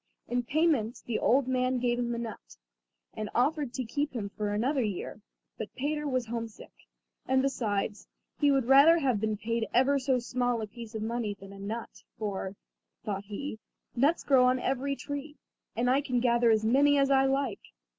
[0.27, 2.57] In payment the old man gave him a nut,
[3.13, 5.21] and offered to keep him for another year;
[5.59, 6.71] but Peter was home sick;
[7.27, 8.07] and, besides,
[8.39, 11.59] he would rather have been paid ever so small a piece of money than a
[11.59, 12.55] nut; for,
[13.05, 13.59] thought he,
[13.95, 15.35] nuts grow on every tree,
[15.75, 17.61] and I can gather as many as I like.